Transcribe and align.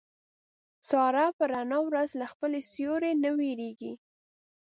ساره 0.89 1.25
په 1.37 1.43
رڼا 1.51 1.79
ورځ 1.87 2.09
له 2.19 2.25
خپل 2.33 2.51
سیوري 2.71 3.11
نه 3.23 3.29
وېرېږي. 3.37 3.93